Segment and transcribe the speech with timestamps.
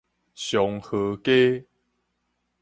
[0.33, 1.63] 松河街